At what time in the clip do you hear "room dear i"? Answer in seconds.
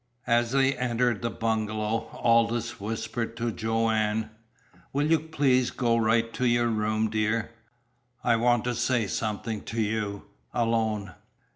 6.69-8.35